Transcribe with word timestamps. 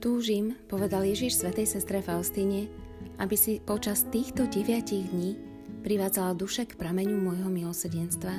Túžim, 0.00 0.56
povedal 0.64 1.04
Ježiš 1.04 1.44
svätej 1.44 1.68
sestre 1.68 2.00
Faustíne, 2.00 2.72
aby 3.20 3.36
si 3.36 3.60
počas 3.60 4.08
týchto 4.08 4.48
deviatich 4.48 5.12
dní 5.12 5.36
privádzala 5.84 6.32
duše 6.40 6.64
k 6.64 6.80
prameňu 6.80 7.20
môjho 7.20 7.52
milosedenstva, 7.52 8.32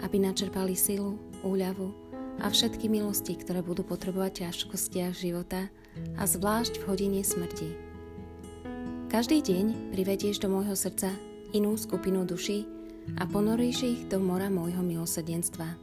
aby 0.00 0.16
načerpali 0.16 0.72
silu, 0.72 1.20
úľavu 1.44 1.92
a 2.40 2.48
všetky 2.48 2.88
milosti, 2.88 3.36
ktoré 3.36 3.60
budú 3.60 3.84
potrebovať 3.84 4.48
ťažkostiach 4.48 5.12
života 5.12 5.68
a 6.16 6.24
zvlášť 6.24 6.80
v 6.80 6.86
hodine 6.88 7.20
smrti. 7.20 7.76
Každý 9.12 9.44
deň 9.44 9.92
privedieš 9.92 10.40
do 10.40 10.48
môjho 10.48 10.72
srdca 10.72 11.12
inú 11.52 11.76
skupinu 11.76 12.24
duší 12.24 12.64
a 13.20 13.28
ponoríš 13.28 13.78
ich 13.84 14.00
do 14.08 14.16
mora 14.16 14.48
môjho 14.48 14.80
milosedenstva. 14.80 15.76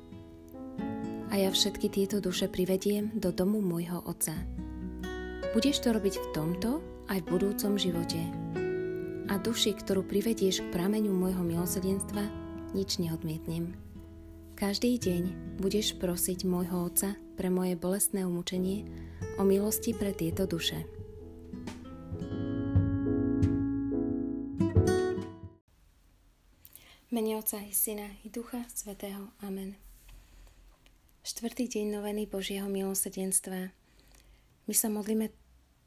A 1.29 1.33
ja 1.37 1.53
všetky 1.53 1.93
tieto 1.93 2.17
duše 2.17 2.49
privediem 2.49 3.13
do 3.13 3.29
domu 3.29 3.61
môjho 3.61 4.01
Otca. 4.09 4.33
Budeš 5.51 5.83
to 5.83 5.91
robiť 5.91 6.15
v 6.15 6.27
tomto 6.31 6.79
aj 7.11 7.19
v 7.19 7.29
budúcom 7.35 7.75
živote. 7.75 8.23
A 9.27 9.35
duši, 9.35 9.75
ktorú 9.75 10.07
privedieš 10.07 10.63
k 10.63 10.71
prameňu 10.71 11.11
môjho 11.11 11.43
milosedenstva, 11.43 12.23
nič 12.71 13.03
neodmietnem. 13.03 13.75
Každý 14.55 14.95
deň 14.95 15.23
budeš 15.59 15.99
prosiť 15.99 16.47
môjho 16.47 16.87
Otca 16.87 17.19
pre 17.35 17.51
moje 17.51 17.75
bolestné 17.75 18.23
umúčenie 18.23 18.87
o 19.35 19.43
milosti 19.43 19.91
pre 19.91 20.15
tieto 20.15 20.47
duše. 20.47 20.87
Mene 27.13 27.37
Otca 27.37 27.61
i 27.61 27.69
Syna 27.75 28.09
i 28.25 28.29
Ducha 28.33 28.65
Svetého. 28.73 29.29
Amen. 29.45 29.77
Štvrtý 31.21 31.69
deň 31.69 32.01
noveny 32.01 32.25
Božieho 32.25 32.65
milosedenstva. 32.65 33.82
My 34.63 34.73
sa 34.75 34.87
modlíme 34.87 35.27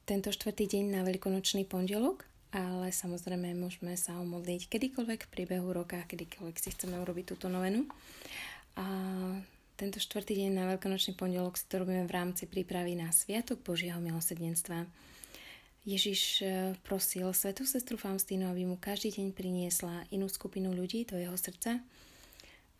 tento 0.05 0.29
štvrtý 0.29 0.69
deň 0.69 0.85
na 0.93 1.01
veľkonočný 1.03 1.65
pondelok, 1.65 2.29
ale 2.53 2.93
samozrejme 2.93 3.57
môžeme 3.57 3.97
sa 3.97 4.21
omodliť 4.21 4.69
kedykoľvek 4.69 5.21
v 5.25 5.33
priebehu 5.33 5.73
roka, 5.73 6.05
kedykoľvek 6.05 6.57
si 6.61 6.69
chceme 6.77 7.01
urobiť 7.01 7.25
túto 7.33 7.49
novenu. 7.49 7.89
A 8.77 8.85
tento 9.81 9.97
štvrtý 9.97 10.45
deň 10.45 10.51
na 10.57 10.65
veľkonočný 10.73 11.17
pondelok 11.17 11.57
si 11.57 11.65
to 11.69 11.81
robíme 11.81 12.05
v 12.05 12.15
rámci 12.17 12.45
prípravy 12.45 12.97
na 12.97 13.13
Sviatok 13.13 13.65
Božieho 13.65 13.97
milosedenstva. 14.01 14.85
Ježiš 15.87 16.43
e, 16.43 16.47
prosil 16.83 17.31
svetú 17.31 17.63
sestru 17.63 17.95
Faustínu, 17.95 18.51
aby 18.51 18.67
mu 18.67 18.75
každý 18.77 19.21
deň 19.21 19.37
priniesla 19.37 20.03
inú 20.11 20.27
skupinu 20.27 20.75
ľudí 20.75 21.07
do 21.07 21.15
jeho 21.15 21.37
srdca 21.39 21.79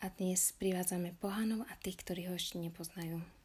a 0.03 0.07
dnes 0.19 0.53
privádzame 0.59 1.15
pohanov 1.21 1.65
a 1.69 1.73
tých, 1.81 2.03
ktorí 2.03 2.29
ho 2.29 2.35
ešte 2.35 2.59
nepoznajú. 2.59 3.36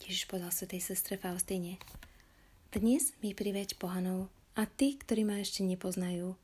Ježiš 0.00 0.32
povedal 0.32 0.48
svetej 0.48 0.80
sestre 0.80 1.20
Faustíne, 1.20 1.76
dnes 2.72 3.12
mi 3.20 3.36
priveď 3.36 3.76
pohanov 3.76 4.32
a 4.56 4.64
tí, 4.64 4.96
ktorí 4.96 5.28
ma 5.28 5.36
ešte 5.44 5.60
nepoznajú. 5.60 6.40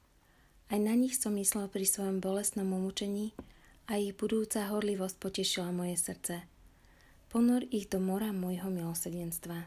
Aj 0.69 0.77
na 0.77 0.93
nich 0.93 1.17
som 1.17 1.33
myslel 1.41 1.73
pri 1.73 1.89
svojom 1.89 2.21
bolestnom 2.21 2.69
umúčení 2.69 3.33
a 3.89 3.97
ich 3.97 4.13
budúca 4.13 4.69
horlivosť 4.69 5.17
potešila 5.17 5.73
moje 5.73 5.97
srdce. 5.97 6.45
Ponor 7.33 7.65
ich 7.73 7.89
do 7.89 7.97
mora 7.97 8.29
môjho 8.29 8.69
milosedenstva. 8.69 9.65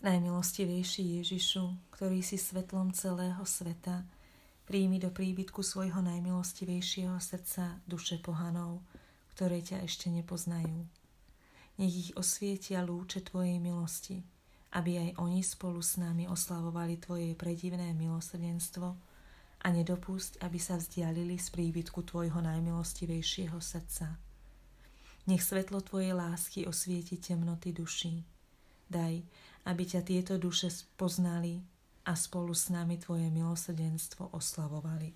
Najmilostivejší 0.00 1.20
Ježišu, 1.20 1.92
ktorý 1.92 2.24
si 2.24 2.40
svetlom 2.40 2.96
celého 2.96 3.44
sveta, 3.44 4.08
príjmi 4.64 4.96
do 4.96 5.12
príbytku 5.12 5.60
svojho 5.60 6.00
najmilostivejšieho 6.00 7.20
srdca 7.20 7.82
duše 7.84 8.16
pohanov, 8.24 8.80
ktoré 9.36 9.60
ťa 9.60 9.84
ešte 9.84 10.08
nepoznajú. 10.08 10.97
Nech 11.78 11.94
ich 11.94 12.10
osvietia 12.18 12.82
lúče 12.82 13.22
Tvojej 13.22 13.62
milosti, 13.62 14.18
aby 14.74 14.98
aj 14.98 15.10
oni 15.22 15.46
spolu 15.46 15.78
s 15.78 15.94
nami 15.96 16.26
oslavovali 16.26 16.98
Tvoje 16.98 17.38
predivné 17.38 17.94
milosrdenstvo 17.94 18.86
a 19.58 19.66
nedopusť, 19.70 20.42
aby 20.42 20.58
sa 20.58 20.74
vzdialili 20.74 21.38
z 21.38 21.48
príbytku 21.54 22.02
Tvojho 22.02 22.42
najmilostivejšieho 22.42 23.58
srdca. 23.62 24.18
Nech 25.30 25.42
svetlo 25.42 25.78
Tvojej 25.78 26.18
lásky 26.18 26.66
osvieti 26.66 27.22
temnoty 27.22 27.70
duší. 27.70 28.26
Daj, 28.90 29.22
aby 29.68 29.82
ťa 29.84 30.00
tieto 30.02 30.34
duše 30.40 30.72
poznali 30.96 31.62
a 32.08 32.16
spolu 32.16 32.56
s 32.56 32.72
nami 32.72 32.96
Tvoje 32.96 33.28
milosrdenstvo 33.28 34.32
oslavovali. 34.32 35.12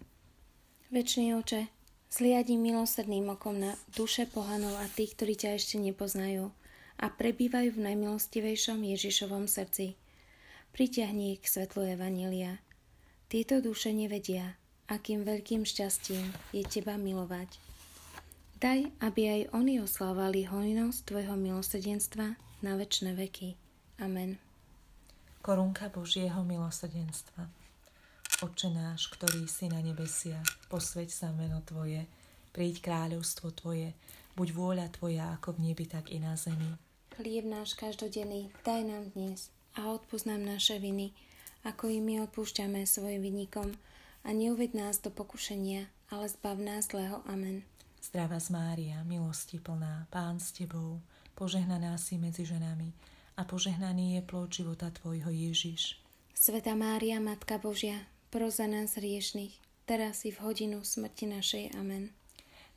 Večný 0.92 1.32
oče, 1.40 1.81
zliadím 2.12 2.60
milosrdným 2.60 3.32
okom 3.32 3.56
na 3.56 3.72
duše 3.96 4.28
pohanov 4.28 4.76
a 4.76 4.84
tých, 4.92 5.16
ktorí 5.16 5.40
ťa 5.40 5.56
ešte 5.56 5.80
nepoznajú– 5.80 6.52
a 7.02 7.10
prebývajú 7.10 7.74
v 7.74 7.84
najmilostivejšom 7.90 8.78
Ježišovom 8.78 9.50
srdci. 9.50 9.98
Priťahni 10.70 11.36
ich 11.36 11.40
k 11.42 11.50
svetlu 11.50 11.82
Evanília. 11.82 12.62
Tieto 13.26 13.58
duše 13.58 13.90
nevedia, 13.90 14.54
akým 14.86 15.26
veľkým 15.26 15.66
šťastím 15.66 16.30
je 16.54 16.62
teba 16.62 16.94
milovať. 16.94 17.58
Daj, 18.62 18.94
aby 19.02 19.22
aj 19.26 19.42
oni 19.58 19.82
oslávali 19.82 20.46
hojnosť 20.46 20.98
Tvojho 21.02 21.34
milosrdenstva 21.34 22.38
na 22.62 22.72
večné 22.78 23.18
veky. 23.18 23.58
Amen. 23.98 24.38
Korunka 25.42 25.90
Božieho 25.90 26.46
milosrdenstva. 26.46 27.61
Oče 28.42 28.74
náš, 28.74 29.06
ktorý 29.06 29.46
si 29.46 29.70
na 29.70 29.78
nebesiach, 29.78 30.66
posveď 30.66 31.14
sa 31.14 31.30
meno 31.30 31.62
Tvoje, 31.62 32.10
príď 32.50 32.82
kráľovstvo 32.82 33.54
Tvoje, 33.54 33.94
buď 34.34 34.48
vôľa 34.50 34.90
Tvoja 34.90 35.30
ako 35.38 35.54
v 35.54 35.70
nebi, 35.70 35.86
tak 35.86 36.10
i 36.10 36.18
na 36.18 36.34
zemi. 36.34 36.74
Chlieb 37.14 37.46
náš 37.46 37.78
každodenný 37.78 38.50
daj 38.66 38.82
nám 38.82 39.14
dnes 39.14 39.46
a 39.78 39.94
odpúsť 39.94 40.26
nám 40.26 40.42
naše 40.58 40.82
viny, 40.82 41.14
ako 41.62 41.86
i 41.94 42.02
my 42.02 42.26
odpúšťame 42.26 42.82
svojim 42.82 43.22
vinníkom 43.22 43.78
a 44.26 44.28
neuved 44.34 44.74
nás 44.74 44.98
do 44.98 45.14
pokušenia, 45.14 45.86
ale 46.10 46.26
zbav 46.26 46.58
nás 46.58 46.90
zlého. 46.90 47.22
Amen. 47.30 47.62
Zdravá 48.02 48.42
z 48.42 48.50
Mária, 48.50 49.06
milosti 49.06 49.62
plná, 49.62 50.10
Pán 50.10 50.42
s 50.42 50.50
Tebou, 50.50 50.98
požehnaná 51.38 51.94
si 51.94 52.18
medzi 52.18 52.42
ženami 52.42 52.90
a 53.38 53.46
požehnaný 53.46 54.18
je 54.18 54.22
plod 54.26 54.50
života 54.50 54.90
Tvojho 54.90 55.30
Ježiš. 55.30 56.02
Sveta 56.34 56.74
Mária, 56.74 57.22
Matka 57.22 57.62
Božia, 57.62 58.02
pros 58.32 58.56
za 58.56 58.64
nás 58.64 58.96
riešných, 58.96 59.84
teraz 59.84 60.24
i 60.24 60.32
v 60.32 60.40
hodinu 60.40 60.80
smrti 60.80 61.28
našej. 61.28 61.76
Amen. 61.76 62.16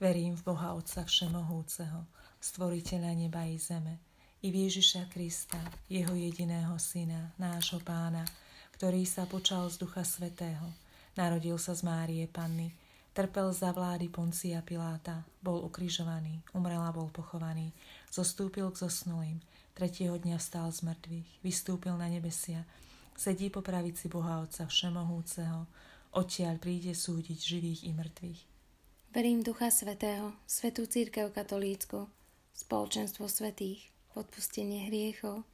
Verím 0.03 0.35
v 0.35 0.51
Boha 0.51 0.75
Otca 0.75 1.07
Všemohúceho, 1.07 2.03
Stvoriteľa 2.43 3.15
neba 3.15 3.47
i 3.47 3.55
zeme, 3.55 4.03
i 4.43 4.51
v 4.51 4.67
Ježiša 4.67 5.07
Krista, 5.07 5.57
Jeho 5.87 6.11
jediného 6.11 6.75
Syna, 6.75 7.31
nášho 7.39 7.79
Pána, 7.79 8.27
ktorý 8.75 9.07
sa 9.07 9.23
počal 9.23 9.71
z 9.71 9.79
Ducha 9.79 10.03
Svetého, 10.03 10.75
narodil 11.15 11.55
sa 11.55 11.71
z 11.71 11.87
Márie 11.87 12.27
Panny, 12.27 12.75
trpel 13.15 13.55
za 13.55 13.71
vlády 13.71 14.11
Poncia 14.11 14.59
Piláta, 14.59 15.23
bol 15.39 15.63
ukrižovaný, 15.63 16.43
umrel 16.51 16.83
a 16.83 16.91
bol 16.91 17.07
pochovaný, 17.07 17.71
zostúpil 18.11 18.67
k 18.75 18.83
zosnulým, 18.83 19.39
tretieho 19.71 20.19
dňa 20.19 20.35
vstal 20.35 20.67
z 20.75 20.83
mŕtvych, 20.83 21.29
vystúpil 21.47 21.95
na 21.95 22.11
nebesia, 22.11 22.67
sedí 23.15 23.47
po 23.49 23.63
pravici 23.63 24.11
Boha 24.11 24.43
Otca 24.43 24.67
Všemohúceho, 24.67 25.65
odtiaľ 26.15 26.59
príde 26.59 26.91
súdiť 26.91 27.39
živých 27.39 27.81
i 27.87 27.91
mŕtvych. 27.95 28.41
Verím 29.15 29.43
Ducha 29.43 29.71
Svetého, 29.71 30.35
Svetú 30.43 30.83
Církev 30.83 31.31
Katolícku, 31.31 32.11
spoločenstvo 32.51 33.31
svetých, 33.31 33.87
odpustenie 34.15 34.91
hriechov, 34.91 35.47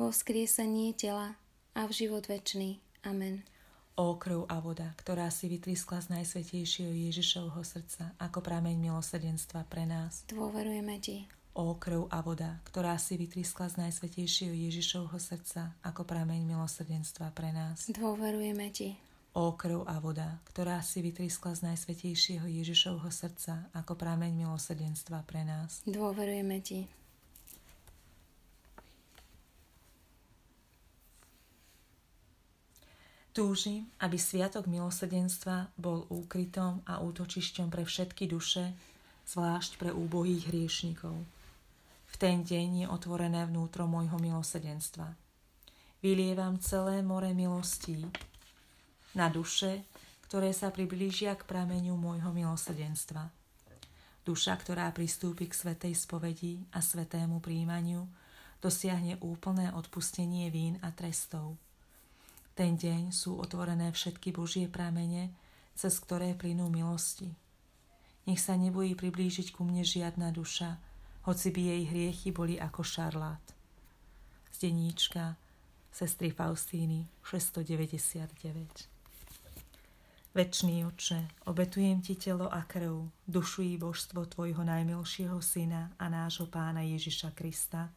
vo 0.00 0.08
vzkriesanie 0.08 0.96
tela 0.96 1.36
a 1.76 1.84
v 1.84 1.92
život 1.92 2.24
večný. 2.24 2.80
Amen. 3.04 3.44
O 3.92 4.16
krv 4.16 4.48
a 4.48 4.56
voda, 4.64 4.96
ktorá 4.96 5.28
si 5.28 5.52
vytriskla 5.52 6.00
z 6.00 6.16
najsvetejšieho 6.16 6.92
Ježišovho 7.12 7.60
srdca 7.60 8.16
ako 8.16 8.40
prameň 8.40 8.80
milosrdenstva 8.80 9.68
pre 9.68 9.84
nás. 9.84 10.24
Dôverujeme 10.32 10.96
Ti. 10.96 11.28
O 11.52 11.76
krv 11.76 12.08
a 12.08 12.24
voda, 12.24 12.64
ktorá 12.64 12.96
si 12.96 13.20
vytriskla 13.20 13.68
z 13.68 13.84
najsvetejšieho 13.84 14.56
Ježišovho 14.56 15.20
srdca 15.20 15.76
ako 15.84 16.08
prameň 16.08 16.48
milosrdenstva 16.48 17.28
pre 17.36 17.52
nás. 17.52 17.92
Dôverujeme 17.92 18.72
Ti 18.72 19.12
O 19.32 19.56
krv 19.56 19.88
a 19.88 19.96
voda, 19.96 20.40
ktorá 20.48 20.84
si 20.84 21.00
vytriskla 21.00 21.56
z 21.56 21.72
najsvetejšieho 21.72 22.44
Ježišovho 22.44 23.08
srdca 23.08 23.68
ako 23.72 23.96
prameň 23.96 24.44
milosrdenstva 24.44 25.24
pre 25.24 25.40
nás. 25.44 25.80
Dôverujeme 25.88 26.60
Ti. 26.60 26.84
Túžim, 33.32 33.88
aby 34.04 34.20
Sviatok 34.20 34.68
milosrdenstva 34.68 35.72
bol 35.80 36.04
úkrytom 36.12 36.84
a 36.84 37.00
útočišťom 37.00 37.72
pre 37.72 37.88
všetky 37.88 38.28
duše, 38.28 38.76
zvlášť 39.32 39.80
pre 39.80 39.96
úbohých 39.96 40.52
hriešnikov. 40.52 41.16
V 42.12 42.14
ten 42.20 42.44
deň 42.44 42.84
je 42.84 42.86
otvorené 42.86 43.48
vnútro 43.48 43.88
môjho 43.88 44.20
milosrdenstva. 44.20 45.16
Vylievam 46.04 46.60
celé 46.60 47.00
more 47.00 47.32
milostí, 47.32 48.04
na 49.16 49.32
duše, 49.32 49.88
ktoré 50.28 50.52
sa 50.56 50.72
priblížia 50.72 51.36
k 51.36 51.44
prameniu 51.44 51.96
môjho 51.96 52.32
milosrdenstva. 52.32 53.28
Duša, 54.22 54.54
ktorá 54.60 54.88
pristúpi 54.94 55.50
k 55.50 55.56
svetej 55.56 55.98
spovedi 55.98 56.62
a 56.72 56.80
svetému 56.80 57.42
príjmaniu, 57.42 58.06
dosiahne 58.62 59.18
úplné 59.18 59.74
odpustenie 59.74 60.48
vín 60.48 60.78
a 60.80 60.94
trestov. 60.94 61.58
Ten 62.54 62.78
deň 62.78 63.10
sú 63.10 63.40
otvorené 63.40 63.90
všetky 63.90 64.30
Božie 64.30 64.70
pramene, 64.70 65.34
cez 65.74 65.98
ktoré 65.98 66.36
plynú 66.38 66.68
milosti. 66.68 67.32
Nech 68.28 68.38
sa 68.38 68.54
nebojí 68.54 68.94
priblížiť 68.94 69.50
ku 69.50 69.66
mne 69.66 69.82
žiadna 69.82 70.30
duša, 70.30 70.78
hoci 71.22 71.50
by 71.50 71.60
jej 71.60 71.82
hriechy 71.86 72.28
boli 72.34 72.60
ako 72.60 72.82
šarlát. 72.82 73.42
Zdeníčka 74.52 75.36
sestry 75.92 76.30
Faustíny 76.30 77.06
699 77.22 78.92
Večný 80.34 80.88
oče, 80.88 81.28
obetujem 81.44 82.00
ti 82.00 82.16
telo 82.16 82.48
a 82.48 82.64
krv, 82.64 83.04
dušu 83.28 83.62
i 83.62 83.76
božstvo 83.76 84.24
tvojho 84.24 84.64
najmilšieho 84.64 85.36
syna 85.44 85.92
a 86.00 86.08
nášho 86.08 86.48
pána 86.48 86.80
Ježiša 86.80 87.36
Krista. 87.36 87.92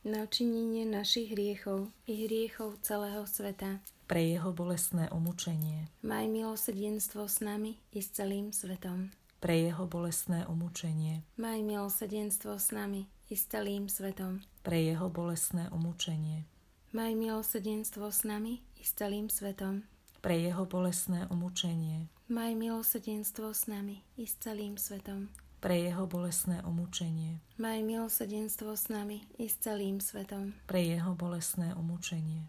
Na 0.00 0.24
očinenie 0.24 0.88
našich 0.88 1.36
hriechov 1.36 1.92
i 2.08 2.24
hriechov 2.24 2.80
celého 2.80 3.28
sveta. 3.28 3.84
Pre 4.08 4.16
jeho 4.16 4.48
bolestné 4.56 5.12
umúčenie. 5.12 5.92
Maj 6.00 6.24
milosrdenstvo 6.24 7.28
s 7.28 7.44
nami 7.44 7.76
i 7.92 8.00
s 8.00 8.16
celým 8.16 8.48
svetom. 8.48 9.12
Pre 9.40 9.56
jeho 9.56 9.88
bolestné 9.88 10.44
umúčenie. 10.44 11.24
Maj 11.40 11.64
milosrdenstvo 11.64 12.60
s 12.60 12.76
nami 12.76 13.08
i 13.32 13.34
s 13.34 13.48
celým 13.48 13.88
svetom. 13.88 14.44
Pre 14.60 14.76
jeho 14.76 15.08
bolestné 15.08 15.72
umúčenie. 15.72 16.44
Maj 16.92 17.16
milosrdenstvo 17.16 18.12
s 18.12 18.28
nami 18.28 18.60
i 18.76 18.82
s 18.84 18.92
celým 18.92 19.32
svetom 19.32 19.88
pre 20.20 20.36
jeho 20.36 20.68
bolestné 20.68 21.26
umúčenie. 21.32 22.12
Maj 22.28 22.52
milosrdenstvo 22.54 23.56
s 23.56 23.66
nami 23.66 24.04
i 24.20 24.28
s 24.28 24.36
celým 24.36 24.76
svetom. 24.76 25.32
Pre 25.60 25.76
jeho 25.76 26.04
bolestné 26.04 26.60
umúčenie. 26.64 27.40
Maj 27.56 27.80
milosrdenstvo 27.84 28.76
s 28.76 28.88
nami 28.92 29.24
i 29.40 29.48
s 29.48 29.56
celým 29.60 30.00
svetom. 30.00 30.56
Pre 30.68 30.80
jeho 30.80 31.12
bolestné 31.16 31.72
umúčenie. 31.76 32.48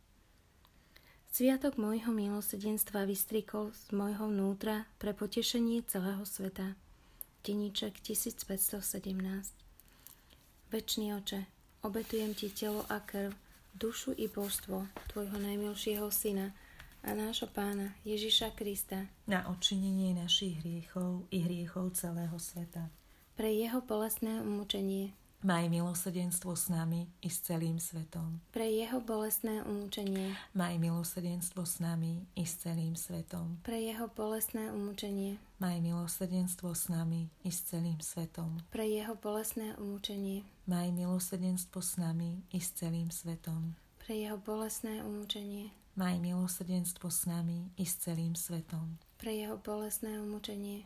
Sviatok 1.31 1.79
môjho 1.79 2.11
milosrdenstva 2.11 3.07
vystrikol 3.07 3.71
z 3.71 3.95
môjho 3.95 4.27
vnútra 4.27 4.83
pre 4.99 5.15
potešenie 5.15 5.79
celého 5.87 6.27
sveta. 6.27 6.75
Deníček 7.47 8.03
1517 8.03 8.83
Večný 10.75 11.15
oče, 11.15 11.47
obetujem 11.87 12.35
ti 12.35 12.51
telo 12.51 12.83
a 12.91 12.99
krv, 12.99 13.31
dušu 13.71 14.11
i 14.19 14.27
božstvo 14.27 14.83
Tvojho 15.15 15.39
najmilšieho 15.39 16.11
Syna 16.11 16.51
a 16.99 17.15
nášho 17.15 17.47
Pána 17.47 17.95
Ježiša 18.03 18.51
Krista 18.51 19.07
na 19.23 19.47
odčinenie 19.47 20.11
našich 20.11 20.59
hriechov 20.59 21.31
i 21.31 21.47
hriechov 21.47 21.95
celého 21.95 22.35
sveta. 22.43 22.91
Pre 23.39 23.47
Jeho 23.47 23.79
bolestné 23.79 24.43
umúčenie 24.43 25.15
Maj 25.41 25.73
milosrdenstvo 25.73 26.53
s 26.53 26.69
nami 26.69 27.09
i 27.17 27.25
s 27.25 27.41
celým 27.41 27.81
svetom. 27.81 28.45
Pre 28.53 28.61
jeho 28.61 29.01
bolestné 29.01 29.65
umúčenie. 29.65 30.37
Maj 30.53 30.77
milosrdenstvo 30.77 31.65
s 31.65 31.81
nami 31.81 32.29
i 32.37 32.45
s 32.45 32.61
celým 32.61 32.93
svetom. 32.93 33.57
Pre 33.65 33.73
jeho 33.73 34.05
bolestné 34.13 34.69
umúčenie. 34.69 35.41
Maj 35.57 35.81
milosrdenstvo 35.81 36.77
s 36.77 36.93
nami 36.93 37.33
i 37.41 37.49
s 37.49 37.65
celým 37.65 37.97
svetom. 38.05 38.61
Pre 38.69 38.85
jeho 38.85 39.17
bolestné 39.17 39.73
umúčenie. 39.81 40.45
Maj 40.69 40.93
milosrdenstvo 40.93 41.81
s 41.81 41.97
nami 41.97 42.45
i 42.53 42.61
s 42.61 42.77
celým 42.77 43.09
svetom. 43.09 43.73
Pre 43.97 44.13
jeho 44.13 44.37
bolestné 44.37 45.01
umúčenie. 45.01 45.73
Maj 45.97 46.21
milosrdenstvo 46.21 47.09
s 47.09 47.25
nami 47.25 47.73
i 47.81 47.85
s 47.89 47.97
celým 47.97 48.37
svetom. 48.37 49.01
Pre 49.17 49.33
jeho 49.33 49.57
bolestné 49.57 50.21
umúčenie 50.21 50.85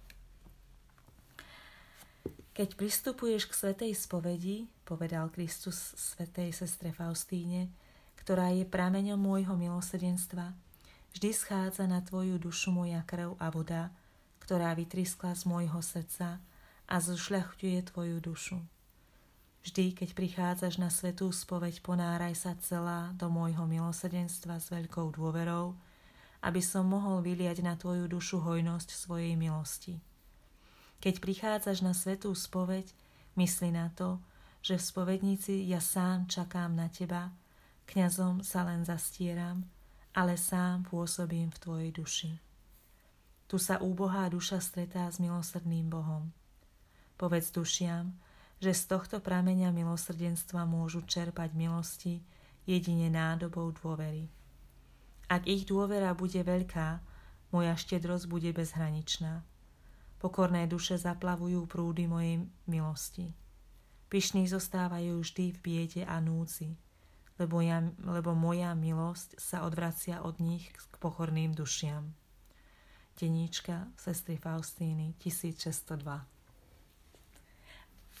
Keď 2.51 2.75
pristupuješ 2.75 3.47
k 3.47 3.55
svetej 3.55 3.91
spovedi, 3.95 4.67
povedal 4.83 5.31
Kristus 5.31 5.95
svetej 5.95 6.51
sestre 6.51 6.91
Faustíne, 6.91 7.71
ktorá 8.19 8.51
je 8.51 8.67
prameňom 8.67 9.15
môjho 9.15 9.55
milosrdenstva, 9.55 10.51
vždy 11.15 11.29
schádza 11.31 11.87
na 11.87 12.03
tvoju 12.03 12.35
dušu 12.35 12.75
moja 12.75 13.07
krv 13.07 13.39
a 13.39 13.47
voda, 13.47 13.95
ktorá 14.43 14.75
vytriskla 14.75 15.31
z 15.31 15.47
môjho 15.47 15.79
srdca 15.79 16.43
a 16.91 16.95
zošľachťuje 16.99 17.79
tvoju 17.87 18.19
dušu. 18.19 18.59
Vždy, 19.63 19.95
keď 19.95 20.09
prichádzaš 20.11 20.75
na 20.75 20.91
svetú 20.91 21.31
spoveď, 21.31 21.79
ponáraj 21.79 22.35
sa 22.35 22.59
celá 22.59 23.15
do 23.15 23.31
môjho 23.31 23.63
milosrdenstva 23.63 24.59
s 24.59 24.67
veľkou 24.75 25.15
dôverou, 25.15 25.79
aby 26.43 26.59
som 26.59 26.83
mohol 26.83 27.23
vyliať 27.23 27.63
na 27.63 27.79
tvoju 27.79 28.11
dušu 28.11 28.43
hojnosť 28.43 28.91
svojej 28.91 29.39
milosti. 29.39 30.03
Keď 31.01 31.17
prichádzaš 31.17 31.81
na 31.81 31.97
svetú 31.97 32.29
spoveď, 32.37 32.85
mysli 33.33 33.73
na 33.73 33.89
to, 33.89 34.21
že 34.61 34.77
v 34.77 34.85
spovednici 34.85 35.65
ja 35.65 35.81
sám 35.81 36.29
čakám 36.29 36.77
na 36.77 36.93
teba, 36.93 37.33
kňazom 37.89 38.45
sa 38.45 38.61
len 38.69 38.85
zastieram, 38.85 39.65
ale 40.13 40.37
sám 40.37 40.85
pôsobím 40.85 41.49
v 41.49 41.57
tvojej 41.57 41.91
duši. 41.91 42.31
Tu 43.49 43.57
sa 43.57 43.81
úbohá 43.81 44.29
duša 44.29 44.61
stretá 44.61 45.09
s 45.09 45.17
milosrdným 45.17 45.89
Bohom. 45.89 46.29
Povedz 47.17 47.49
dušiam, 47.49 48.13
že 48.61 48.71
z 48.77 48.93
tohto 48.93 49.17
prameňa 49.19 49.73
milosrdenstva 49.73 50.69
môžu 50.69 51.01
čerpať 51.01 51.57
milosti 51.57 52.21
jedine 52.69 53.09
nádobou 53.09 53.73
dôvery. 53.73 54.29
Ak 55.25 55.49
ich 55.49 55.65
dôvera 55.65 56.13
bude 56.13 56.37
veľká, 56.45 57.01
moja 57.49 57.73
štedrosť 57.73 58.29
bude 58.29 58.53
bezhraničná. 58.53 59.41
Pokorné 60.21 60.69
duše 60.69 61.01
zaplavujú 61.01 61.65
prúdy 61.65 62.05
mojej 62.05 62.45
milosti. 62.69 63.33
Pyšní 64.05 64.45
zostávajú 64.45 65.17
vždy 65.25 65.45
v 65.49 65.57
biede 65.65 66.03
a 66.05 66.21
núci, 66.21 66.77
lebo, 67.41 67.57
ja, 67.65 67.81
lebo 68.05 68.37
moja 68.37 68.77
milosť 68.77 69.41
sa 69.41 69.65
odvracia 69.65 70.21
od 70.21 70.37
nich 70.37 70.69
k 70.69 70.93
pokorným 71.01 71.57
dušiam. 71.57 72.13
Deníčka 73.17 73.89
sestry 73.97 74.37
Faustíny 74.37 75.17
1602 75.17 76.05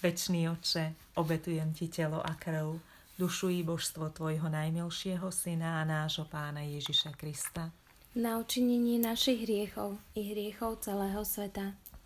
Večný 0.01 0.49
oče, 0.49 1.13
obetujem 1.21 1.77
ti 1.77 1.85
telo 1.85 2.17
a 2.17 2.33
krv, 2.33 2.81
dušu 3.21 3.53
i 3.53 3.61
božstvo 3.61 4.09
tvojho 4.09 4.49
najmilšieho 4.49 5.29
syna 5.29 5.77
a 5.77 5.85
nášho 5.85 6.25
pána 6.25 6.65
Ježiša 6.65 7.13
Krista. 7.13 7.69
Na 8.17 8.41
učinenie 8.41 8.97
našich 8.97 9.45
hriechov 9.45 10.01
i 10.17 10.33
hriechov 10.33 10.81
celého 10.81 11.21
sveta 11.21 11.77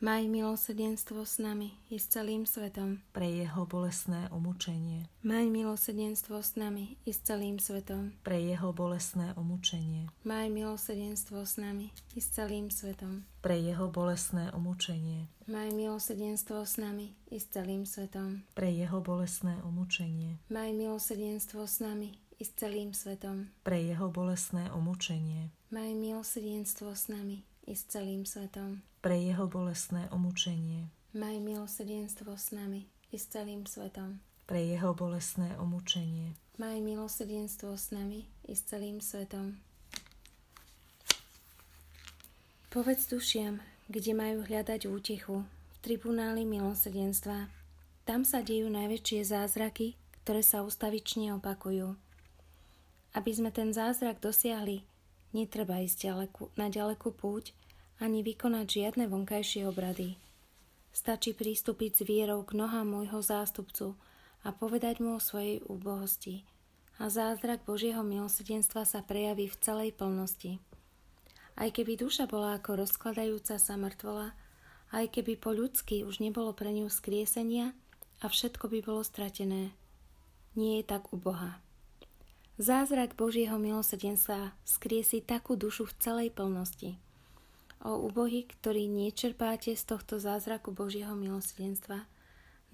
Maj 0.00 0.32
milosrdenstvo 0.32 1.28
s 1.28 1.36
nami 1.36 1.76
i 1.92 2.00
s 2.00 2.08
celým 2.08 2.48
svetom. 2.48 3.04
Pre 3.12 3.28
jeho 3.28 3.68
bolestné 3.68 4.32
umúčenie. 4.32 5.04
Maj 5.20 5.44
milosrdenstvo 5.52 6.40
s 6.40 6.56
nami 6.56 6.96
i 7.04 7.12
s 7.12 7.20
celým 7.20 7.60
svetom. 7.60 8.16
Pre 8.24 8.32
jeho 8.32 8.72
bolestné 8.72 9.36
umúčenie. 9.36 10.08
Maj 10.24 10.48
milosrdenstvo 10.48 11.44
s 11.44 11.60
nami 11.60 11.92
i 12.16 12.20
s 12.24 12.32
celým 12.32 12.72
svetom. 12.72 13.28
Pre 13.44 13.52
jeho 13.52 13.92
bolestné 13.92 14.48
umúčenie. 14.56 15.28
Maj 15.44 15.68
milosrdenstvo 15.68 16.64
s 16.64 16.80
nami 16.80 17.12
i 17.28 17.36
s 17.36 17.52
celým 17.52 17.84
svetom. 17.84 18.40
Pre 18.56 18.72
jeho 18.72 19.04
bolestné 19.04 19.60
umúčenie. 19.68 20.40
Maj 20.48 20.72
milosrdenstvo 20.80 21.68
s 21.68 21.76
nami 21.84 22.16
i 22.40 22.44
s 22.48 22.56
celým 22.56 22.96
svetom. 22.96 23.52
Pre 23.60 23.76
jeho 23.76 24.08
bolestné 24.08 24.72
umúčenie. 24.72 25.52
Maj 25.68 25.92
milosrdenstvo 25.92 26.88
s 26.96 27.12
nami 27.12 27.49
i 27.70 27.78
s 27.78 27.86
celým 27.86 28.26
svetom. 28.26 28.82
Pre 28.98 29.14
jeho 29.14 29.46
bolestné 29.46 30.10
umúčenie. 30.10 30.90
Maj 31.14 31.38
milosrdenstvo 31.38 32.34
s 32.34 32.50
nami 32.50 32.90
i 33.14 33.16
s 33.16 33.30
celým 33.30 33.62
svetom. 33.70 34.18
pre 34.50 34.66
jeho 34.66 34.90
bolestné 34.98 35.54
umúčenie. 35.62 36.34
Maj 36.58 36.82
milosrdenstvo 36.82 37.78
s 37.78 37.94
nami 37.94 38.26
i 38.50 38.58
s 38.58 38.66
celým 38.66 38.98
svetom. 38.98 39.62
Povedz 42.74 43.06
dušiam, 43.06 43.62
kde 43.86 44.10
majú 44.10 44.42
hľadať 44.42 44.90
útechu, 44.90 45.46
v 45.46 45.76
tribunáli 45.78 46.42
milosrdenstva. 46.42 47.46
Tam 48.02 48.26
sa 48.26 48.42
dejú 48.42 48.66
najväčšie 48.66 49.30
zázraky, 49.30 49.94
ktoré 50.26 50.42
sa 50.42 50.66
ustavične 50.66 51.30
opakujú. 51.38 51.94
Aby 53.14 53.30
sme 53.30 53.54
ten 53.54 53.70
zázrak 53.70 54.18
dosiahli, 54.18 54.82
netreba 55.36 55.82
ísť 55.82 56.10
ďaleku, 56.10 56.50
na 56.58 56.66
ďalekú 56.70 57.14
púť 57.14 57.54
ani 58.00 58.24
vykonať 58.24 58.66
žiadne 58.66 59.04
vonkajšie 59.12 59.68
obrady. 59.68 60.16
Stačí 60.90 61.36
pristúpiť 61.36 62.00
s 62.00 62.02
vierou 62.02 62.42
k 62.42 62.56
nohám 62.56 62.88
môjho 62.88 63.20
zástupcu 63.22 63.94
a 64.42 64.50
povedať 64.50 65.04
mu 65.04 65.20
o 65.20 65.22
svojej 65.22 65.60
úbohosti. 65.68 66.42
A 67.00 67.08
zázrak 67.12 67.64
Božieho 67.64 68.00
milosrdenstva 68.00 68.84
sa 68.84 69.00
prejaví 69.04 69.48
v 69.48 69.60
celej 69.60 69.90
plnosti. 69.96 70.60
Aj 71.60 71.68
keby 71.68 72.00
duša 72.00 72.24
bola 72.24 72.56
ako 72.56 72.84
rozkladajúca 72.84 73.60
sa 73.60 73.74
mŕtvola, 73.76 74.32
aj 74.96 75.12
keby 75.12 75.36
po 75.36 75.52
ľudsky 75.52 76.02
už 76.02 76.24
nebolo 76.24 76.56
pre 76.56 76.72
ňu 76.72 76.88
skriesenia 76.88 77.76
a 78.20 78.26
všetko 78.28 78.68
by 78.72 78.78
bolo 78.80 79.04
stratené. 79.04 79.76
Nie 80.56 80.82
je 80.82 80.84
tak 80.88 81.12
u 81.12 81.16
Boha. 81.20 81.62
Zázrak 82.60 83.16
Božieho 83.16 83.56
milosrdenstva 83.56 84.52
skriesi 84.68 85.24
takú 85.24 85.56
dušu 85.56 85.88
v 85.88 85.96
celej 85.96 86.28
plnosti. 86.36 87.00
O 87.80 88.04
ubohy, 88.04 88.44
ktorí 88.44 88.84
nečerpáte 88.84 89.72
z 89.72 89.80
tohto 89.88 90.20
zázraku 90.20 90.68
Božieho 90.68 91.16
milosrdenstva, 91.16 92.04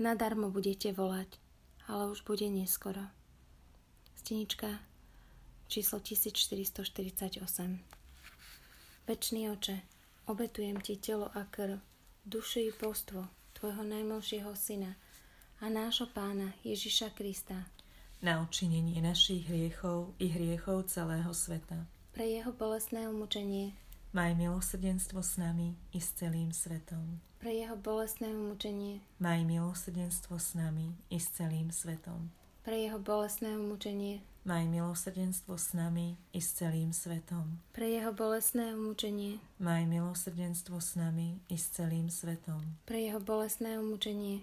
nadarmo 0.03 0.51
budete 0.51 0.91
volať, 0.91 1.39
ale 1.87 2.11
už 2.11 2.27
bude 2.27 2.51
neskoro. 2.51 3.07
Stenička 4.19 4.83
číslo 5.71 6.03
1448 6.03 7.47
Večný 9.07 9.55
oče, 9.55 9.87
obetujem 10.27 10.83
ti 10.83 10.99
telo 10.99 11.31
a 11.31 11.47
krv, 11.47 11.79
dušu 12.27 12.59
i 12.59 12.75
postvo 12.75 13.31
tvojho 13.55 13.87
najmilšieho 13.87 14.51
syna 14.59 14.99
a 15.63 15.71
nášho 15.71 16.11
pána 16.11 16.59
Ježiša 16.67 17.15
Krista, 17.15 17.71
na 18.27 18.43
učinenie 18.43 18.99
našich 18.99 19.47
hriechov 19.47 20.11
i 20.19 20.27
hriechov 20.27 20.91
celého 20.91 21.31
sveta. 21.31 21.87
Pre 22.11 22.27
jeho 22.27 22.51
bolestné 22.51 23.07
umúčenie 23.07 23.79
Maj 24.11 24.35
milosrdenstvo 24.35 25.23
s 25.23 25.39
nami 25.39 25.79
i 25.95 26.03
s 26.03 26.11
celým 26.19 26.51
svetom. 26.51 27.23
Pre 27.39 27.55
jeho 27.55 27.79
bolestné 27.79 28.35
umúčenie 28.35 28.99
Maj 29.23 29.47
milosrdenstvo 29.47 30.43
s 30.43 30.59
nami 30.59 30.99
i 31.07 31.23
s 31.23 31.39
celým 31.39 31.71
svetom. 31.71 32.35
Pre 32.67 32.75
jeho 32.75 32.99
bolestné 32.99 33.55
umúčenie 33.55 34.27
Maj 34.43 34.67
milosrdenstvo 34.75 35.55
s 35.55 35.71
nami 35.79 36.19
i 36.35 36.43
s 36.43 36.51
celým 36.59 36.91
svetom. 36.91 37.63
Pre 37.71 37.87
jeho 37.87 38.11
bolestné 38.11 38.75
umúčenie 38.75 39.39
Maj 39.63 39.87
milosrdenstvo 39.87 40.83
s 40.83 40.99
nami 40.99 41.39
i 41.47 41.55
s 41.55 41.71
celým 41.71 42.11
svetom. 42.11 42.75
Pre 42.91 42.99
jeho 42.99 43.23
bolestné 43.23 43.79
umúčenie 43.79 44.43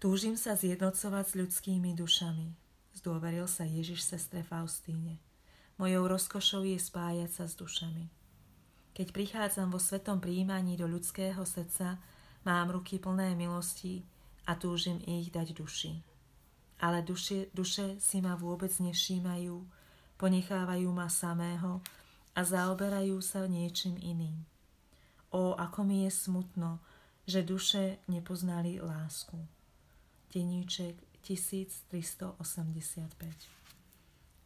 Túžim 0.00 0.32
sa 0.32 0.56
zjednocovať 0.56 1.24
s 1.28 1.36
ľudskými 1.36 1.92
dušami. 1.92 2.56
Zdôveril 2.96 3.44
sa 3.44 3.68
Ježiš 3.68 4.08
sestre 4.08 4.40
Faustíne. 4.40 5.20
Mojou 5.76 6.08
rozkošou 6.08 6.64
je 6.64 6.80
spájať 6.80 7.28
sa 7.28 7.44
s 7.44 7.52
dušami. 7.52 8.08
Keď 8.96 9.12
prichádzam 9.12 9.68
vo 9.68 9.76
svetom 9.76 10.16
príjmaní 10.16 10.80
do 10.80 10.88
ľudského 10.88 11.44
srdca, 11.44 12.00
mám 12.48 12.72
ruky 12.72 12.96
plné 12.96 13.36
milosti 13.36 14.00
a 14.48 14.56
túžim 14.56 15.04
ich 15.04 15.28
dať 15.28 15.52
duši. 15.52 16.00
Ale 16.80 17.04
duše, 17.04 17.52
duše 17.52 18.00
si 18.00 18.24
ma 18.24 18.40
vôbec 18.40 18.72
nevšímajú, 18.72 19.52
ponechávajú 20.16 20.88
ma 20.96 21.12
samého 21.12 21.84
a 22.32 22.40
zaoberajú 22.40 23.20
sa 23.20 23.44
niečím 23.44 24.00
iným. 24.00 24.48
O, 25.28 25.52
ako 25.60 25.84
mi 25.84 26.08
je 26.08 26.10
smutno, 26.24 26.80
že 27.28 27.44
duše 27.44 28.00
nepoznali 28.08 28.80
lásku. 28.80 29.59
Deníček 30.34 30.94
1385 31.26 32.38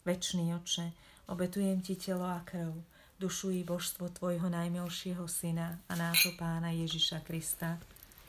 Večný 0.04 0.54
oče, 0.54 0.90
obetujem 1.28 1.84
ti 1.84 1.96
telo 1.96 2.24
a 2.24 2.40
krv, 2.44 2.72
dušu 3.20 3.50
i 3.50 3.64
božstvo 3.64 4.08
tvojho 4.08 4.48
najmilšieho 4.48 5.28
syna 5.28 5.76
a 5.88 5.92
nášho 5.92 6.32
pána 6.40 6.72
Ježiša 6.72 7.20
Krista. 7.28 7.76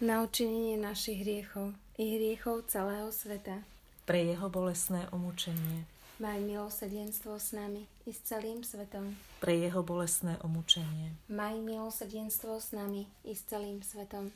Na 0.03 0.27
učinenie 0.27 0.75
našich 0.75 1.23
hriechov 1.23 1.71
i 1.95 2.19
hriechov 2.19 2.67
celého 2.67 3.07
sveta. 3.15 3.63
Pre 4.03 4.19
jeho 4.19 4.51
bolesné 4.51 5.07
umúčenie. 5.15 5.87
Maj 6.19 6.43
milosrdenstvo 6.43 7.39
s 7.39 7.55
nami 7.55 7.87
i 8.03 8.11
s 8.11 8.19
celým 8.27 8.67
svetom. 8.67 9.15
Pre 9.39 9.55
jeho 9.55 9.79
bolesné 9.79 10.35
umúčenie. 10.43 11.15
Maj 11.31 11.55
milosrdenstvo 11.63 12.59
s 12.59 12.75
nami 12.75 13.07
i 13.23 13.31
s 13.31 13.47
celým 13.47 13.79
svetom 13.79 14.35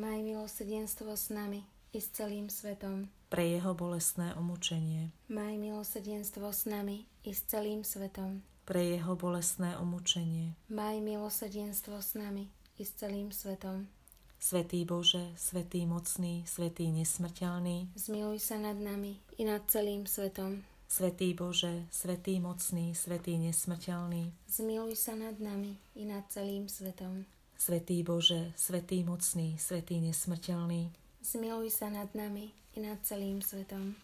Maj 0.00 0.24
milosrdenstvo 0.24 1.12
s 1.12 1.28
nami 1.28 1.60
i 1.92 2.00
s 2.00 2.08
celým 2.16 2.48
svetom. 2.48 3.12
Pre 3.28 3.44
jeho 3.44 3.76
bolestné 3.76 4.32
umúčenie. 4.32 5.12
Maj 5.28 5.60
milosrdenstvo 5.60 6.48
s 6.56 6.64
nami 6.64 7.04
i 7.20 7.36
s 7.36 7.44
celým 7.44 7.84
svetom. 7.84 8.40
Pre 8.64 8.80
jeho 8.80 9.12
bolestné 9.12 9.76
umúčenie. 9.76 10.56
Maj 10.72 11.04
milosrdenstvo 11.04 12.00
s 12.00 12.16
nami 12.16 12.48
i 12.80 12.82
s 12.88 12.96
celým 12.96 13.28
svetom. 13.28 13.92
Svetý 14.40 14.88
Bože, 14.88 15.36
Svetý 15.36 15.84
mocný, 15.84 16.48
Svetý 16.48 16.88
nesmrteľný, 16.96 17.92
zmiluj 17.92 18.40
sa 18.40 18.56
nad 18.56 18.80
nami 18.80 19.20
i 19.36 19.44
nad 19.44 19.68
celým 19.68 20.08
svetom. 20.08 20.64
Svetý 20.88 21.36
Bože, 21.36 21.84
Svetý 21.92 22.40
mocný, 22.40 22.96
Svetý 22.96 23.36
nesmrteľný, 23.36 24.32
zmiluj 24.48 24.96
sa 24.96 25.12
nad 25.12 25.36
nami 25.36 25.76
i 25.92 26.08
nad 26.08 26.24
celým 26.32 26.72
svetom. 26.72 27.28
Svetý 27.60 28.00
Bože, 28.00 28.56
Svetý 28.56 29.04
mocný, 29.04 29.60
Svetý 29.60 30.00
nesmrteľný, 30.00 30.96
zmiluj 31.20 31.68
sa 31.68 31.92
nad 31.92 32.08
nami 32.16 32.56
i 32.72 32.80
nad 32.80 32.96
celým 33.04 33.44
svetom. 33.44 34.00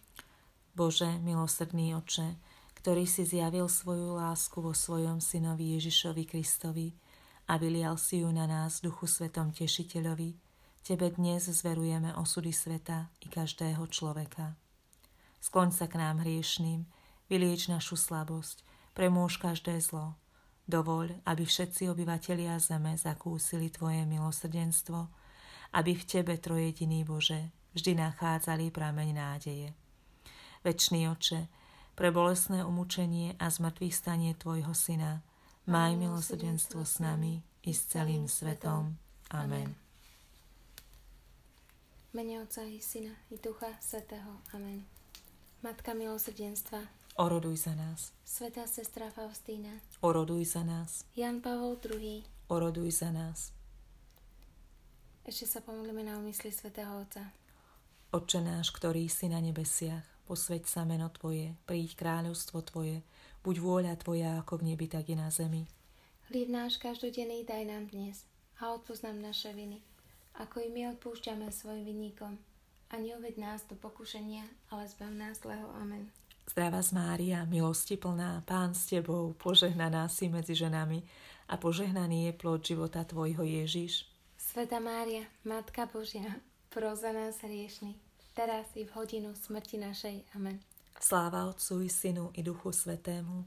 Bože, 0.77 1.09
milosrdný 1.25 1.97
oče, 1.97 2.37
ktorý 2.77 3.09
si 3.09 3.25
zjavil 3.25 3.65
svoju 3.65 4.13
lásku 4.13 4.61
vo 4.61 4.77
svojom 4.77 5.25
synovi 5.25 5.73
Ježišovi 5.81 6.29
Kristovi 6.29 6.93
a 7.49 7.57
vylial 7.57 7.97
si 7.97 8.21
ju 8.21 8.29
na 8.29 8.45
nás 8.45 8.85
Duchu 8.85 9.09
Svetom 9.09 9.57
Tešiteľovi, 9.57 10.37
Tebe 10.85 11.09
dnes 11.17 11.49
zverujeme 11.49 12.13
osudy 12.13 12.53
sveta 12.53 13.09
i 13.25 13.33
každého 13.33 13.89
človeka. 13.89 14.53
Skloň 15.41 15.73
sa 15.73 15.89
k 15.89 15.97
nám 15.97 16.21
hriešným, 16.21 16.85
vylieč 17.33 17.73
našu 17.73 17.97
slabosť, 17.97 18.61
premôž 18.93 19.41
každé 19.41 19.81
zlo, 19.81 20.13
Dovoľ, 20.67 21.23
aby 21.31 21.47
všetci 21.47 21.87
obyvatelia 21.87 22.59
zeme 22.59 22.99
zakúsili 22.99 23.71
Tvoje 23.71 24.03
milosrdenstvo, 24.03 24.99
aby 25.79 25.95
v 25.95 26.03
Tebe, 26.03 26.35
Trojediný 26.43 27.07
Bože, 27.07 27.55
vždy 27.79 27.95
nachádzali 28.03 28.75
prameň 28.75 29.09
nádeje. 29.15 29.71
Večný 30.67 31.07
oče, 31.07 31.47
pre 31.95 32.11
bolesné 32.11 32.67
umúčenie 32.67 33.39
a 33.39 33.47
zmrtvých 33.47 33.95
stanie 33.95 34.35
Tvojho 34.35 34.75
Syna, 34.75 35.23
maj 35.71 35.95
milosrdenstvo 35.95 36.83
s 36.83 36.99
nami 36.99 37.47
i 37.63 37.71
s 37.71 37.87
celým 37.87 38.27
svetom. 38.27 38.99
Amen. 39.31 39.79
Mene 42.11 42.43
Otca 42.43 42.67
i 42.67 42.83
Syna 42.83 43.15
i 43.31 43.39
Ducha 43.39 43.71
Svetého. 43.79 44.43
Amen. 44.51 44.83
Matka 45.63 45.95
milosrdenstva, 45.95 46.83
oroduj 47.17 47.57
za 47.57 47.75
nás. 47.75 48.13
Svetá 48.25 48.69
sestra 48.69 49.11
Faustína, 49.11 49.81
oroduj 50.05 50.45
za 50.45 50.63
nás. 50.65 51.05
Jan 51.17 51.41
Pavol 51.41 51.81
II, 51.81 52.21
oroduj 52.53 52.93
za 52.93 53.09
nás. 53.09 53.57
Ešte 55.25 55.49
sa 55.49 55.61
pomodlíme 55.65 56.05
na 56.07 56.21
úmysly 56.21 56.53
Svetého 56.53 56.93
Otca. 57.03 57.33
Otče 58.15 58.45
náš, 58.45 58.71
ktorý 58.71 59.11
si 59.11 59.27
na 59.27 59.43
nebesiach, 59.43 60.05
posveď 60.29 60.63
sa 60.69 60.87
meno 60.87 61.11
Tvoje, 61.11 61.57
príď 61.67 61.99
kráľovstvo 61.99 62.63
Tvoje, 62.63 63.03
buď 63.43 63.57
vôľa 63.59 63.95
Tvoja 63.99 64.39
ako 64.39 64.63
v 64.63 64.73
nebi, 64.73 64.87
tak 64.87 65.11
i 65.11 65.19
na 65.19 65.33
zemi. 65.33 65.67
Hlieb 66.31 66.53
náš 66.53 66.79
každodenný 66.79 67.43
daj 67.43 67.65
nám 67.67 67.91
dnes 67.91 68.23
a 68.63 68.77
odpúsť 68.77 69.11
nám 69.11 69.33
naše 69.33 69.51
viny, 69.57 69.83
ako 70.37 70.63
i 70.63 70.69
my 70.71 70.95
odpúšťame 70.95 71.49
svojim 71.51 71.83
vinníkom 71.83 72.39
a 72.93 72.95
neuved 73.03 73.35
nás 73.35 73.67
do 73.67 73.75
pokušenia, 73.75 74.47
ale 74.71 74.87
zbav 74.87 75.11
nás 75.11 75.43
zlého. 75.43 75.67
Amen. 75.75 76.13
Zdravá 76.47 76.79
z 76.83 76.95
Mária, 76.95 77.43
milosti 77.45 77.99
plná, 77.99 78.47
Pán 78.47 78.71
s 78.71 78.87
Tebou, 78.87 79.35
požehnaná 79.35 80.07
si 80.07 80.31
medzi 80.31 80.55
ženami 80.55 81.03
a 81.51 81.59
požehnaný 81.59 82.31
je 82.31 82.33
plod 82.39 82.63
života 82.63 83.03
Tvojho 83.03 83.43
Ježiš. 83.43 84.07
Sveta 84.39 84.79
Mária, 84.79 85.27
Matka 85.43 85.91
Božia, 85.91 86.39
proza 86.71 87.11
nás 87.11 87.43
hriešný, 87.43 87.99
teraz 88.39 88.71
i 88.79 88.87
v 88.87 88.95
hodinu 88.95 89.35
smrti 89.35 89.77
našej. 89.83 90.23
Amen. 90.39 90.63
Sláva 91.03 91.51
Otcu 91.51 91.83
i 91.83 91.91
Synu 91.91 92.31
i 92.39 92.47
Duchu 92.47 92.71
Svetému. 92.73 93.43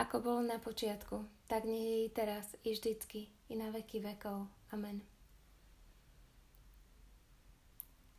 Ako 0.00 0.24
bolo 0.24 0.40
na 0.40 0.56
počiatku, 0.56 1.28
tak 1.52 1.68
nie 1.68 1.84
je 1.84 1.96
i 2.06 2.10
teraz, 2.10 2.48
i 2.64 2.72
vždycky, 2.72 3.28
i 3.52 3.54
na 3.60 3.68
veky 3.70 4.00
vekov. 4.00 4.48
Amen. 4.72 5.04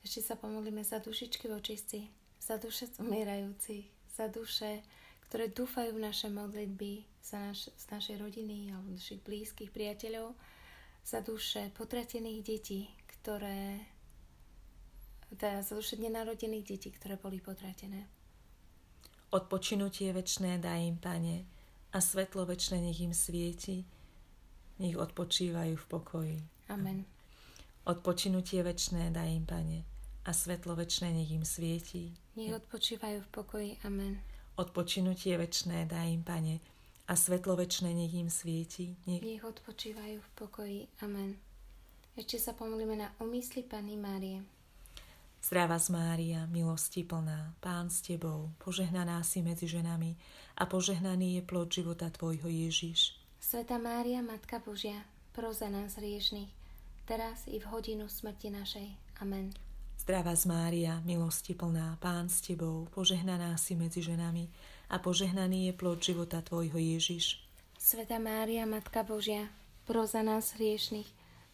Ešte 0.06 0.22
sa 0.22 0.36
pomodlíme 0.38 0.86
za 0.86 1.02
dušičky 1.02 1.50
v 1.50 1.58
očistci, 1.60 2.00
za 2.40 2.56
duše 2.56 2.88
umierajúcich, 3.04 3.99
za 4.20 4.28
duše, 4.28 4.84
ktoré 5.32 5.48
dúfajú 5.48 5.96
v 5.96 6.04
naše 6.04 6.28
modlitby, 6.28 7.08
za 7.24 7.40
naš, 7.40 7.72
z 7.72 7.86
našej 7.88 8.20
rodiny 8.20 8.76
alebo 8.76 8.92
našich 8.92 9.24
blízkych 9.24 9.72
priateľov, 9.72 10.36
za 11.08 11.24
duše 11.24 11.72
potratených 11.72 12.44
detí, 12.44 12.92
ktoré 13.08 13.80
teda 15.32 15.64
za 15.64 15.80
duše 15.80 15.96
nenarodených 15.96 16.66
detí, 16.68 16.90
ktoré 16.92 17.16
boli 17.16 17.40
potratené. 17.40 18.10
Odpočinutie 19.30 20.10
večné 20.10 20.58
daj 20.58 20.82
im, 20.90 20.98
Pane, 20.98 21.46
a 21.94 21.98
svetlo 22.02 22.50
večné 22.50 22.82
nech 22.82 22.98
im 22.98 23.14
svieti, 23.14 23.86
nech 24.82 24.98
odpočívajú 24.98 25.78
v 25.78 25.86
pokoji. 25.86 26.38
Amen. 26.74 27.06
Odpočinutie 27.86 28.66
večné 28.66 29.14
daj 29.14 29.30
im, 29.30 29.46
Pane, 29.46 29.86
a 30.30 30.34
svetlo 30.34 30.78
večné 30.78 31.10
nech 31.10 31.34
im 31.34 31.42
svieti. 31.42 32.14
Nech 32.38 32.54
odpočívajú 32.54 33.26
v 33.26 33.30
pokoji. 33.34 33.72
Amen. 33.82 34.22
Odpočinutie 34.62 35.34
večné 35.42 35.90
daj 35.90 36.06
im, 36.14 36.22
Pane, 36.22 36.62
a 37.10 37.18
svetlo 37.18 37.58
večné 37.58 37.90
nech 37.98 38.14
im 38.14 38.30
svieti. 38.30 38.94
Nech... 39.10 39.26
nech 39.26 39.42
odpočívajú 39.42 40.22
v 40.22 40.30
pokoji. 40.38 40.80
Amen. 41.02 41.34
Ešte 42.14 42.38
sa 42.38 42.54
pomolíme 42.54 42.94
na 42.94 43.10
umysly 43.18 43.66
Panny 43.66 43.98
Márie. 43.98 44.46
Zdravá 45.42 45.82
z 45.82 45.98
Mária, 45.98 46.46
milosti 46.46 47.02
plná, 47.02 47.58
Pán 47.58 47.90
s 47.90 48.06
Tebou, 48.06 48.54
požehnaná 48.62 49.26
si 49.26 49.42
medzi 49.42 49.66
ženami 49.66 50.14
a 50.62 50.70
požehnaný 50.70 51.40
je 51.40 51.44
plod 51.48 51.74
života 51.74 52.12
Tvojho 52.12 52.46
Ježiš. 52.46 53.18
Sveta 53.42 53.82
Mária, 53.82 54.22
Matka 54.22 54.62
Božia, 54.62 55.00
proza 55.34 55.72
nás 55.72 55.96
hriešných, 55.98 56.52
teraz 57.10 57.48
i 57.50 57.58
v 57.58 57.66
hodinu 57.72 58.12
smrti 58.12 58.52
našej. 58.52 58.88
Amen. 59.24 59.69
Zdravá 60.10 60.34
z 60.34 60.50
Mária, 60.50 61.06
milosti 61.06 61.54
plná, 61.54 62.02
Pán 62.02 62.34
s 62.34 62.42
Tebou, 62.42 62.90
požehnaná 62.90 63.54
si 63.62 63.78
medzi 63.78 64.02
ženami 64.02 64.50
a 64.90 64.98
požehnaný 64.98 65.70
je 65.70 65.74
plod 65.78 66.02
života 66.02 66.42
Tvojho 66.42 66.82
Ježiš. 66.82 67.46
Sveta 67.78 68.18
Mária, 68.18 68.66
Matka 68.66 69.06
Božia, 69.06 69.54
proza 69.86 70.26
nás 70.26 70.58
hriešných, 70.58 71.06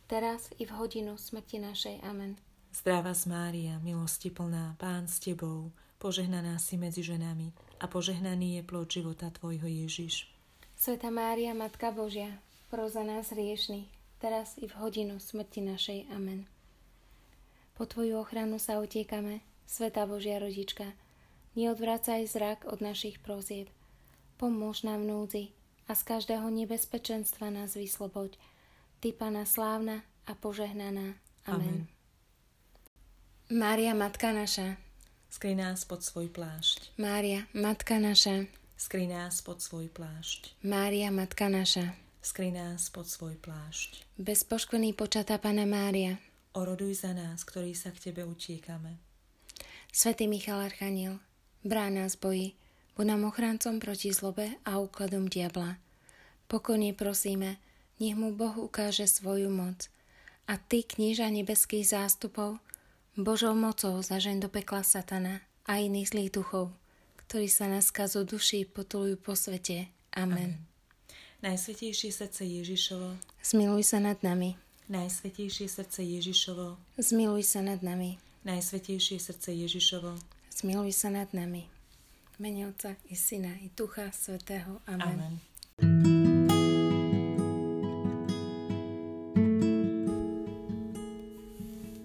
teraz 0.08 0.56
i 0.56 0.64
v 0.64 0.72
hodinu 0.72 1.20
smrti 1.20 1.60
našej. 1.60 1.96
Amen. 2.08 2.40
Zdravá 2.72 3.12
z 3.12 3.28
Mária, 3.28 3.76
milosti 3.84 4.32
plná, 4.32 4.80
Pán 4.80 5.12
s 5.12 5.20
Tebou, 5.20 5.76
požehnaná 6.00 6.56
si 6.56 6.80
medzi 6.80 7.04
ženami 7.04 7.52
a 7.84 7.92
požehnaný 7.92 8.56
je 8.56 8.62
plod 8.64 8.88
života 8.88 9.36
Tvojho 9.36 9.68
Ježiš. 9.68 10.32
Sveta 10.80 11.12
Mária, 11.12 11.52
Matka 11.52 11.92
Božia, 11.92 12.40
proza 12.72 13.04
nás 13.04 13.36
hriešných, 13.36 13.92
teraz 14.24 14.56
i 14.56 14.72
v 14.72 14.80
hodinu 14.80 15.20
smrti 15.20 15.60
našej. 15.60 16.08
Amen. 16.16 16.55
Po 17.76 17.84
Tvoju 17.84 18.24
ochranu 18.24 18.56
sa 18.56 18.80
utiekame, 18.80 19.44
Sveta 19.68 20.08
Božia 20.08 20.40
Rodička, 20.40 20.96
neodvracaj 21.60 22.24
zrak 22.32 22.60
od 22.66 22.80
našich 22.80 23.20
prozieb. 23.20 23.68
Pomôž 24.40 24.88
nám 24.88 25.04
v 25.04 25.10
núdzi 25.12 25.44
a 25.86 25.94
z 25.94 26.02
každého 26.08 26.48
nebezpečenstva 26.50 27.52
nás 27.52 27.76
vysloboď. 27.76 28.40
Ty, 29.04 29.12
Pana 29.14 29.44
slávna 29.44 30.08
a 30.24 30.34
požehnaná. 30.34 31.20
Amen. 31.46 31.62
Amen. 31.62 31.80
Mária, 33.52 33.94
Matka 33.94 34.34
naša, 34.34 34.82
skry 35.30 35.54
nás 35.54 35.86
pod 35.86 36.02
svoj 36.02 36.34
plášť. 36.34 36.98
Mária, 36.98 37.46
Matka 37.54 38.02
naša, 38.02 38.50
Skry 38.76 39.08
nás 39.08 39.40
pod 39.40 39.64
svoj 39.64 39.88
plášť. 39.88 40.52
Mária, 40.60 41.08
Matka 41.08 41.48
naša. 41.48 41.96
Skry 42.20 42.52
nás 42.52 42.92
pod 42.92 43.08
svoj 43.08 43.40
plášť. 43.40 44.04
Bezpoškvrný 44.20 44.92
počatá 44.92 45.40
Pana 45.40 45.64
Mária. 45.64 46.20
Oroduj 46.56 47.04
za 47.04 47.12
nás, 47.12 47.44
ktorí 47.44 47.76
sa 47.76 47.92
k 47.92 48.10
Tebe 48.10 48.24
utiekame. 48.24 48.96
Svetý 49.92 50.32
Michal 50.32 50.64
Archaniel, 50.64 51.20
brán 51.68 52.00
nás 52.00 52.16
boji, 52.16 52.56
buď 52.96 53.06
nám 53.12 53.28
ochrancom 53.28 53.76
proti 53.84 54.16
zlobe 54.16 54.56
a 54.64 54.80
úkladom 54.80 55.28
diabla. 55.28 55.76
Pokojne 56.48 56.96
prosíme, 56.96 57.60
nech 58.00 58.16
mu 58.16 58.32
Boh 58.32 58.56
ukáže 58.56 59.04
svoju 59.04 59.52
moc. 59.52 59.92
A 60.48 60.56
Ty, 60.56 60.88
knieža 60.88 61.28
nebeských 61.28 61.92
zástupov, 61.92 62.64
Božou 63.20 63.52
mocou 63.52 64.00
zažen 64.00 64.40
do 64.40 64.48
pekla 64.48 64.88
satana 64.88 65.44
a 65.68 65.84
iných 65.84 66.16
zlých 66.16 66.32
duchov, 66.40 66.72
ktorí 67.28 67.52
sa 67.52 67.68
na 67.68 67.84
skazu 67.84 68.24
duší 68.24 68.64
potulujú 68.64 69.20
po 69.20 69.36
svete. 69.36 69.92
Amen. 70.16 70.56
Amen. 70.56 70.74
Najsvetejšie 71.44 72.16
srdce 72.16 72.48
Ježišovo, 72.48 73.20
zmiluj 73.44 73.84
sa 73.92 74.00
nad 74.00 74.24
nami. 74.24 74.56
Najsvetejšie 74.86 75.66
srdce 75.66 76.06
Ježišovo, 76.06 76.78
zmiluj 77.02 77.42
sa 77.42 77.66
nad 77.66 77.82
nami. 77.82 78.22
Najsvetejšie 78.46 79.18
srdce 79.18 79.50
Ježišovo, 79.50 80.14
zmiluj 80.54 80.94
sa 80.94 81.10
nad 81.10 81.26
nami. 81.34 81.66
Mene 82.38 82.70
Otca 82.70 82.94
i 83.10 83.18
Syna 83.18 83.58
i 83.66 83.74
Ducha 83.74 84.14
Svetého. 84.14 84.78
Amen. 84.86 85.18
Amen. 85.18 85.34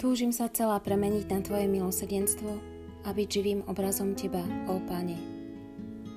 Túžim 0.01 0.33
sa 0.33 0.49
celá 0.49 0.81
premeniť 0.81 1.29
na 1.29 1.45
Tvoje 1.45 1.69
milosedenstvo 1.69 2.51
a 3.05 3.09
byť 3.13 3.29
živým 3.29 3.61
obrazom 3.69 4.17
Teba, 4.17 4.41
ó 4.73 4.81
Pane. 4.89 5.21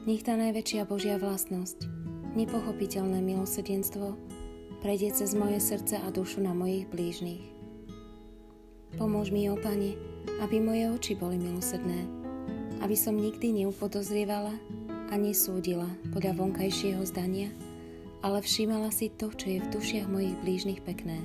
Nech 0.08 0.24
tá 0.24 0.40
najväčšia 0.40 0.88
Božia 0.88 1.20
vlastnosť, 1.20 1.92
nepochopiteľné 2.40 3.20
milosrdenstvo, 3.20 4.16
prejde 4.84 5.16
cez 5.16 5.32
moje 5.32 5.64
srdce 5.64 5.96
a 5.96 6.12
dušu 6.12 6.44
na 6.44 6.52
mojich 6.52 6.84
blížnych. 6.92 7.40
Pomôž 9.00 9.32
mi, 9.32 9.48
ó 9.48 9.56
Pane, 9.56 9.96
aby 10.44 10.60
moje 10.60 10.92
oči 10.92 11.14
boli 11.16 11.40
milosrdné, 11.40 12.04
aby 12.84 12.92
som 12.92 13.16
nikdy 13.16 13.64
neupodozrievala 13.64 14.52
a 15.08 15.16
nesúdila 15.16 15.88
podľa 16.12 16.36
vonkajšieho 16.36 17.00
zdania, 17.08 17.48
ale 18.28 18.44
všímala 18.44 18.92
si 18.92 19.08
to, 19.08 19.32
čo 19.32 19.56
je 19.56 19.64
v 19.64 19.72
dušiach 19.72 20.12
mojich 20.12 20.36
blížnych 20.44 20.84
pekné 20.84 21.16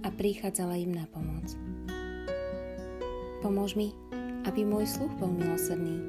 a 0.00 0.08
prichádzala 0.08 0.80
im 0.80 0.96
na 0.96 1.04
pomoc. 1.12 1.44
Pomôž 3.44 3.76
mi, 3.76 3.92
aby 4.48 4.64
môj 4.64 4.88
sluch 4.88 5.12
bol 5.20 5.28
milosrdný, 5.28 6.08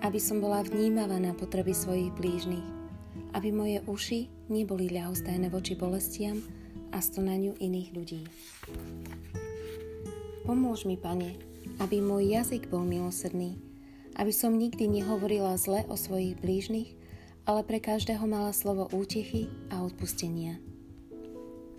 aby 0.00 0.16
som 0.16 0.40
bola 0.40 0.64
vnímavá 0.64 1.20
na 1.20 1.36
potreby 1.36 1.76
svojich 1.76 2.08
blížnych, 2.16 2.75
aby 3.34 3.48
moje 3.50 3.78
uši 3.88 4.30
neboli 4.52 4.92
ľahostajné 4.92 5.50
voči 5.50 5.74
bolestiam 5.74 6.38
a 6.94 7.02
stonaniu 7.02 7.58
iných 7.58 7.90
ľudí. 7.96 8.22
Pomôž 10.46 10.86
mi, 10.86 10.94
Pane, 10.94 11.34
aby 11.82 11.98
môj 11.98 12.30
jazyk 12.38 12.70
bol 12.70 12.86
milosrdný, 12.86 13.58
aby 14.14 14.30
som 14.30 14.54
nikdy 14.54 14.86
nehovorila 14.86 15.58
zle 15.58 15.82
o 15.90 15.98
svojich 15.98 16.38
blížnych, 16.38 16.94
ale 17.46 17.66
pre 17.66 17.82
každého 17.82 18.22
mala 18.26 18.54
slovo 18.54 18.86
útechy 18.94 19.50
a 19.74 19.82
odpustenia. 19.82 20.62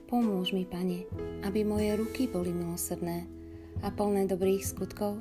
Pomôž 0.07 0.51
mi, 0.51 0.63
Pane, 0.63 1.07
aby 1.43 1.63
moje 1.63 1.95
ruky 1.95 2.27
boli 2.27 2.51
milosrdné 2.51 3.27
a 3.83 3.87
plné 3.91 4.27
dobrých 4.27 4.63
skutkov, 4.63 5.19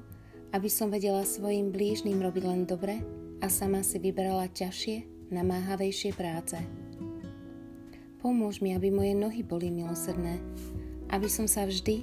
aby 0.55 0.71
som 0.71 0.91
vedela 0.91 1.27
svojim 1.27 1.75
blížnym 1.75 2.23
robiť 2.23 2.45
len 2.47 2.63
dobre 2.67 3.03
a 3.43 3.47
sama 3.51 3.83
si 3.83 3.99
vyberala 3.99 4.47
ťažšie, 4.51 5.16
namáhavejšie 5.31 6.15
práce. 6.15 6.59
Pomôž 8.23 8.59
mi, 8.59 8.75
aby 8.75 8.91
moje 8.91 9.15
nohy 9.15 9.47
boli 9.47 9.71
milosrdné, 9.71 10.43
aby 11.15 11.29
som 11.31 11.47
sa 11.47 11.67
vždy 11.67 12.03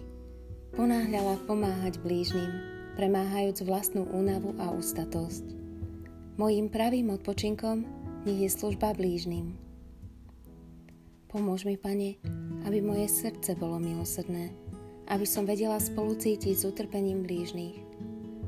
ponáhľala 0.73 1.37
pomáhať 1.45 1.99
blížnym, 1.99 2.49
premáhajúc 2.95 3.65
vlastnú 3.67 4.07
únavu 4.09 4.55
a 4.57 4.71
ústatosť. 4.71 5.45
Mojím 6.39 6.71
pravým 6.71 7.13
odpočinkom 7.13 7.85
nech 8.25 8.39
je 8.39 8.49
služba 8.49 8.95
blížnym. 8.95 9.53
Pomôž 11.29 11.65
mi, 11.65 11.75
Pane, 11.75 12.21
aby 12.63 12.79
moje 12.79 13.09
srdce 13.09 13.57
bolo 13.57 13.81
milosrdné, 13.81 14.53
aby 15.11 15.25
som 15.27 15.43
vedela 15.43 15.81
spolucítiť 15.81 16.55
s 16.55 16.63
utrpením 16.63 17.25
blížnych. 17.25 17.75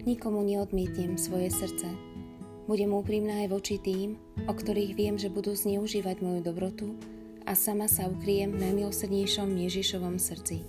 Nikomu 0.05 0.45
neodmietnem 0.45 1.17
svoje 1.17 1.49
srdce. 1.49 2.14
Budem 2.65 2.97
úprimná 2.97 3.45
aj 3.45 3.54
voči 3.54 3.78
tým, 3.78 4.17
o 4.49 4.54
ktorých 4.54 4.97
viem, 4.97 5.15
že 5.21 5.30
budú 5.30 5.54
zneužívať 5.54 6.17
moju 6.17 6.41
dobrotu 6.41 6.97
a 7.45 7.54
sama 7.54 7.86
sa 7.86 8.10
ukriem 8.10 8.58
v 8.58 8.62
najmilosrdnejšom 8.65 9.54
Ježišovom 9.54 10.17
srdci. 10.17 10.65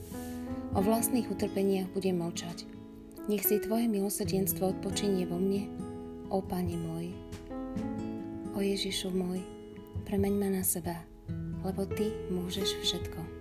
O 0.77 0.85
vlastných 0.85 1.25
utrpeniach 1.33 1.89
budem 1.97 2.21
mlčať. 2.21 2.69
Nech 3.33 3.49
si 3.49 3.57
Tvoje 3.65 3.89
milosrdenstvo 3.89 4.77
odpočinie 4.77 5.25
vo 5.25 5.41
mne 5.41 5.73
O 6.29 6.45
Pane 6.45 6.77
môj, 6.77 7.17
o 8.53 8.61
Ježišu 8.61 9.15
môj, 9.15 9.41
premeň 10.05 10.35
ma 10.37 10.49
na 10.53 10.63
seba, 10.67 11.01
lebo 11.65 11.89
Ty 11.89 12.13
môžeš 12.29 12.77
všetko. 12.85 13.36